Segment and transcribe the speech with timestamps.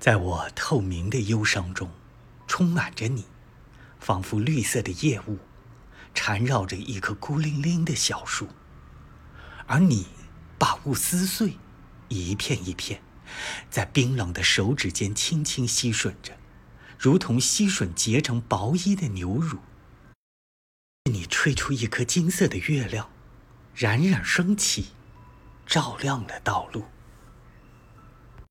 [0.00, 1.90] 在我透明的忧伤中
[2.46, 3.26] 充满着你
[3.98, 5.38] 仿佛绿色的夜雾
[6.14, 8.48] 缠绕着一棵孤零零的小树。
[9.66, 10.06] 而你
[10.56, 11.56] 把雾撕碎
[12.08, 13.02] 一片一片
[13.70, 16.38] 在冰冷的手指间轻轻吸吮着
[16.98, 19.58] 如同吸吮结成薄衣的牛乳。
[21.10, 23.10] 你吹出一颗金色的月亮
[23.74, 24.88] 冉冉升起
[25.66, 26.84] 照亮了道路。